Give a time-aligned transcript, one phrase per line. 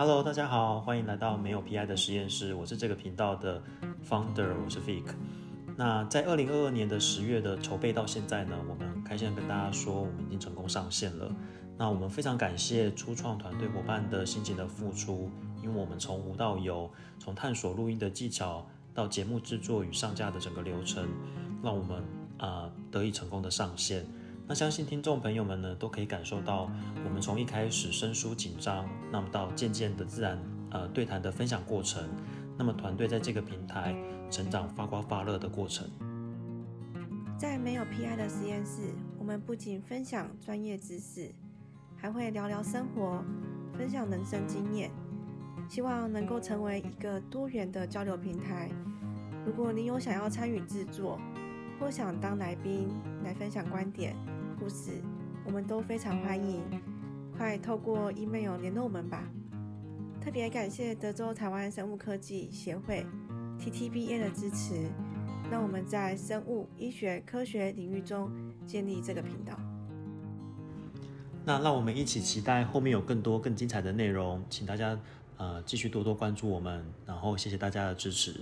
[0.00, 2.54] Hello，大家好，欢迎来到没有 PI 的实验室。
[2.54, 3.62] 我是这个频道的
[4.08, 5.04] founder，我是 Vic。
[5.76, 11.30] 那在二零二二年的十月的筹备到现在呢，我们很开心的跟大家说，我们已经成功上线了。
[11.76, 15.30] 那我们非常感谢初创团队伙伴的辛勤的付出，
[15.62, 21.06] 因为我们从无到有，从探索录音的技巧到节目制作与上架的整个流程，
[21.62, 22.02] 让我们
[22.38, 24.06] 啊、得以成功的上线。
[24.50, 26.68] 那相信听众朋友们呢，都可以感受到，
[27.04, 30.36] 我们从一开始生疏紧张，那么到渐渐的自然
[30.72, 32.02] 呃对谈的分享过程，
[32.58, 33.94] 那么团队在这个平台
[34.28, 35.88] 成长发光发热的过程。
[37.38, 41.30] 在没有 PI 的实验室，我们不仅分享专业知识，
[41.96, 43.22] 还会聊聊生活，
[43.78, 44.90] 分享人生经验，
[45.68, 48.68] 希望能够成为一个多元的交流平台。
[49.46, 51.20] 如果你有想要参与制作，
[51.78, 52.88] 或想当来宾
[53.22, 54.16] 来分享观点。
[54.60, 55.00] 故事，
[55.46, 56.62] 我们都非常欢迎，
[57.34, 59.24] 快透过 email 联络我们吧。
[60.20, 63.06] 特别感谢德州台湾生物科技协会
[63.58, 64.90] TTBA 的支持，
[65.50, 68.30] 让我们在生物医学科学领域中
[68.66, 69.58] 建立这个频道。
[71.42, 75.00] 那让我们一起期待后面有更多更精彩的内容，请大家
[75.38, 78.38] 呃继续多多关注我们，然后谢谢大家的支持。